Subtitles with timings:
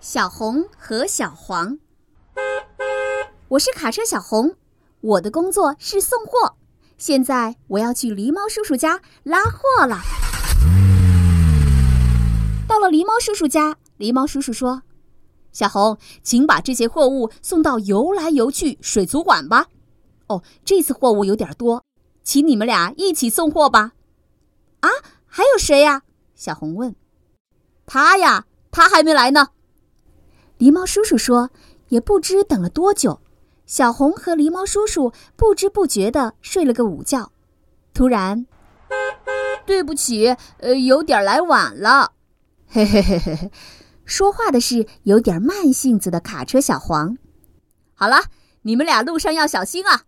[0.00, 1.78] 小红和小黄，
[3.48, 4.56] 我是卡车小红，
[5.02, 6.56] 我的工作是送货。
[6.96, 10.00] 现在我要去狸猫叔叔家拉货了。
[12.66, 14.80] 到了狸猫叔叔家，狸猫叔叔说
[15.52, 19.66] ：“小红，请把这些货物送到游来游去水族馆吧。”
[20.28, 21.84] 哦，这次货物有点多，
[22.24, 23.92] 请你们俩一起送货吧。
[24.80, 24.88] 啊，
[25.26, 26.04] 还有谁呀？
[26.34, 26.96] 小红问。
[27.84, 29.48] 他呀，他还没来呢。
[30.60, 31.48] 狸猫叔叔说
[31.88, 33.22] ：“也不知等了多久，
[33.64, 37.32] 小红和狸猫叔叔不知不觉地睡了个午觉。
[37.94, 38.44] 突然，
[39.64, 42.12] 对不起，呃，有点来晚了。”
[42.68, 43.50] 嘿嘿嘿嘿嘿，
[44.04, 47.16] 说话的是有点慢性子的卡车小黄。
[47.94, 48.24] 好了，
[48.60, 50.02] 你们俩路上要小心啊！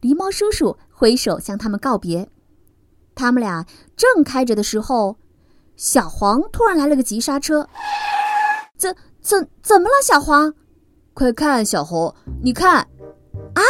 [0.00, 2.30] 狸猫叔叔挥手向他们告别。
[3.14, 5.18] 他们俩正开着的时候。
[5.76, 7.68] 小黄突然来了个急刹车，
[8.76, 8.96] 这
[9.28, 9.94] 怎怎么了？
[10.02, 10.54] 小黄，
[11.12, 13.62] 快看，小红，你看，啊！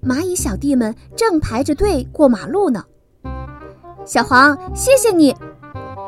[0.00, 2.84] 蚂蚁小弟们正排着队过马路呢。
[4.06, 5.34] 小黄，谢谢你！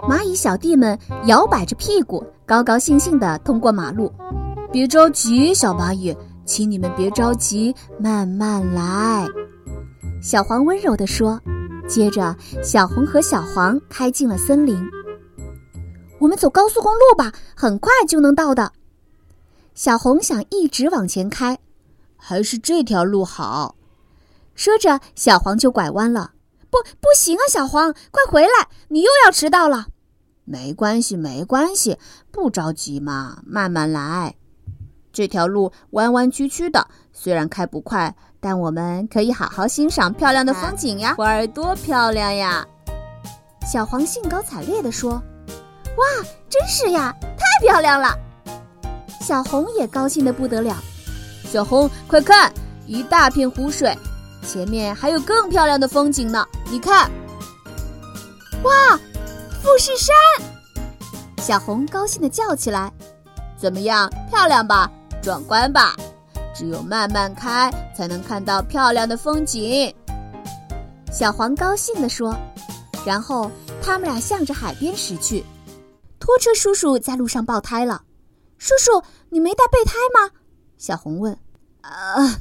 [0.09, 4.13] 蚂蚁小弟们摇摆着屁股，高高兴兴地通过马路。
[4.71, 9.27] 别着急，小蚂蚁，请你们别着急，慢慢来。
[10.23, 11.41] 小黄温柔地说。
[11.89, 14.77] 接着，小红和小黄开进了森林。
[16.19, 18.73] 我们走高速公路吧，很快就能到的。
[19.75, 21.59] 小红想一直往前开，
[22.17, 23.77] 还是这条路好。
[24.55, 26.33] 说着，小黄就拐弯了。
[26.71, 29.87] 不，不行啊，小黄，快回来，你又要迟到了。
[30.45, 31.99] 没关系，没关系，
[32.31, 34.35] 不着急嘛，慢慢来。
[35.13, 41.15] 这条路弯弯曲曲的，虽然开不快，但我们可以好好欣赏漂亮的风景呀。
[41.17, 42.67] 花儿多漂亮呀！
[43.67, 45.23] 小黄兴高采烈地说
[45.97, 46.05] ：“哇，
[46.49, 48.17] 真是呀，太漂亮了！”
[49.21, 50.77] 小红也高兴得不得了。
[51.51, 52.53] 小红，快看，
[52.87, 53.97] 一大片湖水，
[54.43, 56.47] 前面还有更漂亮的风景呢。
[56.71, 57.11] 你看，
[58.63, 58.99] 哇，
[59.63, 60.15] 富士山！
[61.39, 62.93] 小红高兴地叫起来
[63.57, 64.91] ：“怎么样，漂亮吧？”
[65.23, 65.97] 壮观吧！
[66.55, 69.95] 只有慢慢开，才能看到漂亮的风景。
[71.13, 72.37] 小黄高兴地说。
[73.05, 73.49] 然后
[73.81, 75.45] 他们俩向着海边驶去。
[76.19, 78.05] 拖车叔叔在路上爆胎了。
[78.59, 80.31] 叔叔，你没带备胎吗？
[80.77, 81.39] 小红问。
[81.83, 82.41] 啊，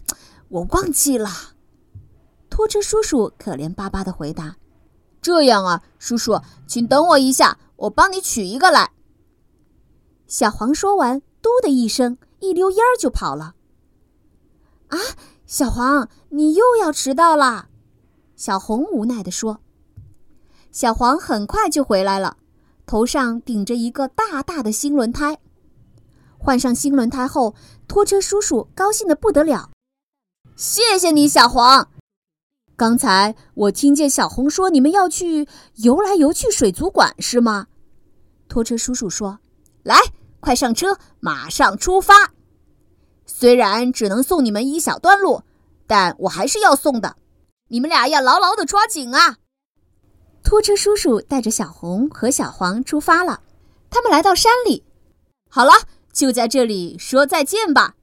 [0.49, 1.29] 我忘记了。
[2.49, 4.55] 拖车叔叔可怜巴巴地回答。
[5.21, 8.91] 这样啊，叔叔，请等我一下，我帮你取一个来。
[10.27, 12.17] 小黄说完，嘟的一声。
[12.39, 13.55] 一溜烟儿就跑了。
[14.89, 14.97] 啊，
[15.47, 17.69] 小黄，你又要迟到啦！
[18.35, 19.61] 小红无奈地说。
[20.71, 22.37] 小黄很快就回来了，
[22.85, 25.39] 头上顶着一个大大的新轮胎。
[26.37, 27.55] 换上新轮胎后，
[27.87, 29.71] 拖车叔叔高兴的不得了。
[30.55, 31.89] 谢谢你，小黄。
[32.75, 37.67] 刚才我听见小红说你们要去游来游去水族馆，是吗？
[38.47, 39.39] 拖车叔叔说
[39.83, 39.97] ：“来。”
[40.45, 42.13] 快上车，马上出发！
[43.25, 45.41] 虽然只能送你们一小段路，
[45.87, 47.15] 但我还是要送的。
[47.69, 49.37] 你们俩要牢牢的抓紧啊！
[50.45, 53.41] 拖车叔叔带着小红和小黄出发了。
[53.89, 54.83] 他们来到山里，
[55.49, 55.71] 好了，
[56.13, 57.95] 就在这里说再见吧。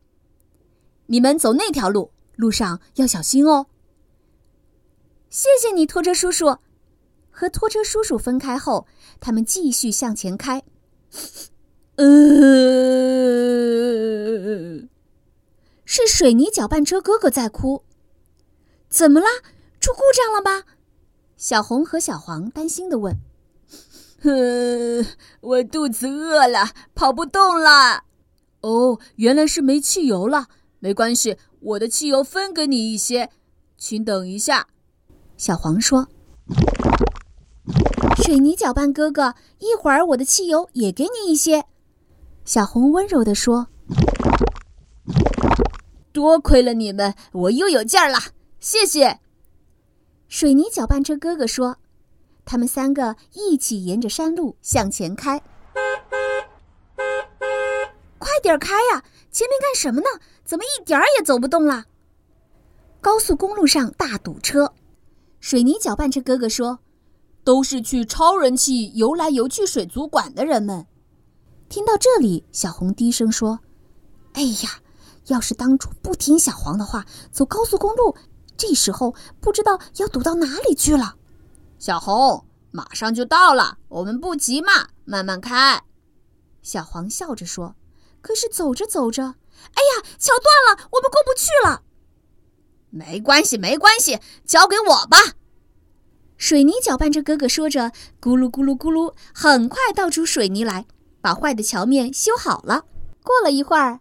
[1.06, 3.66] 你们走那条路，路上要小心哦。
[5.30, 6.58] 谢谢你，拖车叔叔。
[7.30, 8.86] 和拖车叔叔分开后，
[9.20, 10.62] 他们继续向前开。
[11.96, 12.04] 呃，
[15.84, 17.84] 是水泥搅拌车哥哥在哭，
[18.88, 19.28] 怎么啦？
[19.80, 20.64] 出故障了吧？
[21.42, 23.16] 小红和小黄担心的问。
[24.22, 25.04] 哼，
[25.40, 28.04] 我肚子饿了，跑不动了。
[28.60, 30.46] 哦，原来是没汽油了。
[30.78, 33.28] 没关系，我的汽油分给你一些，
[33.76, 34.68] 请等一下。
[35.36, 36.06] 小黄说。
[38.18, 41.64] 水泥搅拌哥哥，一会儿我的汽油也给你一些。
[42.44, 43.66] 小红温柔地说
[46.14, 48.18] ：“多亏了你们，我又有劲儿了，
[48.60, 49.18] 谢谢。”
[50.32, 51.76] 水泥搅拌车哥哥说
[52.46, 55.38] ：“他们三个一起沿着山路向前开，
[58.18, 59.04] 快点开呀！
[59.30, 60.06] 前面干什么呢？
[60.42, 61.84] 怎么一点儿也走不动了？”
[63.02, 64.72] 高速公路上大堵车，
[65.38, 66.78] 水泥搅拌车哥哥说
[67.44, 70.86] ：“都是去超人气游来游去水族馆的人们。”
[71.68, 73.60] 听到这里，小红低声说
[74.32, 74.80] ：“哎呀，
[75.26, 78.16] 要是当初不听小黄的话，走高速公路，
[78.62, 81.16] 这时候不知道要堵到哪里去了。”
[81.80, 85.82] 小红，马上就到了，我们不急嘛，慢慢开。
[86.62, 87.74] 小黄笑着说。
[88.20, 91.82] 可是走着走着，哎呀，桥断了，我们过不去了。
[92.88, 95.18] 没关系，没关系，交给我吧。
[96.36, 100.86] 水泥搅拌车哥哥说着，咕噜咕噜咕噜，很快倒出水泥来，
[101.20, 102.84] 把坏的桥面修好了。
[103.24, 103.98] 过了一会儿，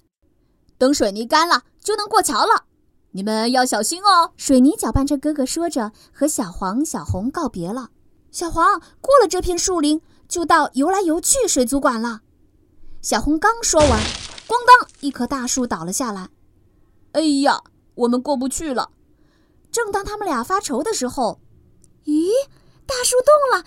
[0.77, 2.65] 等水泥干了，就能过桥了。
[3.11, 4.31] 你们要小心哦。
[4.37, 7.89] 水泥搅拌车哥哥说着，和小黄、小红告别了。
[8.31, 12.21] 小黄过了这片树林，就到游来游去水族馆了。
[13.01, 13.99] 小红刚说完，
[14.47, 16.29] 咣当，一棵大树倒了下来。
[17.11, 17.61] 哎呀，
[17.95, 18.91] 我们过不去了！
[19.71, 21.41] 正当他们俩发愁的时候，
[22.05, 22.29] 咦，
[22.85, 23.65] 大树动了！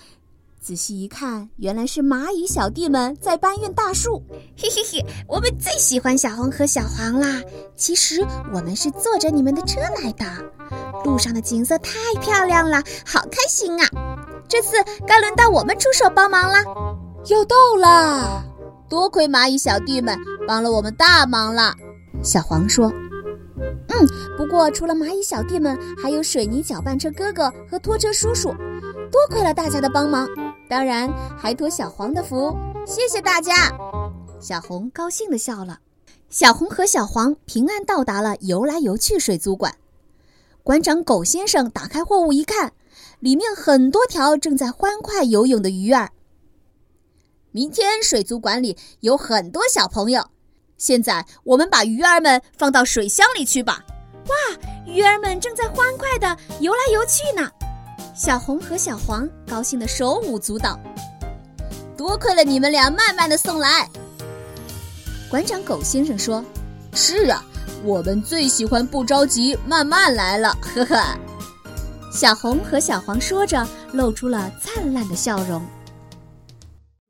[0.65, 4.19] 仔细一看，原来是蚂蚁小弟们在搬运大树。
[4.57, 7.39] 嘿嘿嘿，我们最喜欢小红和小黄啦！
[7.75, 10.25] 其实我们是坐着你们的车来的，
[11.03, 13.87] 路上的景色太漂亮了，好开心啊！
[14.49, 16.63] 这次该轮到我们出手帮忙啦！
[17.27, 18.43] 要到了。
[18.89, 20.17] 多亏蚂蚁小弟们
[20.47, 21.75] 帮了我们大忙了，
[22.23, 22.91] 小黄说
[23.89, 28.49] ：“嗯，不过除了蚂蚁小弟们，还有水泥搅拌车哥哥和拖车叔叔，
[29.11, 30.27] 多亏了大家的帮忙。
[30.69, 33.71] 当然还托小黄的福，谢谢大家。”
[34.39, 35.79] 小红高兴地笑了。
[36.29, 39.75] 小红和小黄平安到达了游来游去水族馆。
[40.63, 42.73] 馆长狗先生打开货物一看，
[43.19, 46.09] 里面很多条正在欢快游泳的鱼儿。
[47.51, 50.27] 明天水族馆里有很多小朋友。
[50.77, 53.85] 现在我们把鱼儿们放到水箱里去吧。
[54.27, 54.35] 哇，
[54.85, 57.49] 鱼儿们正在欢快地游来游去呢。
[58.15, 60.79] 小红和小黄高兴的手舞足蹈。
[61.97, 63.89] 多亏了你们俩慢慢的送来。
[65.29, 66.43] 馆长狗先生说
[66.95, 67.43] ：“是啊，
[67.83, 71.03] 我们最喜欢不着急慢慢来了。”呵呵。
[72.09, 75.61] 小红和小黄说着，露出了灿烂的笑容。